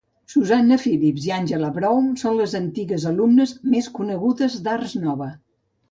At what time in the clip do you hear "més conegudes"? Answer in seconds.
3.77-4.61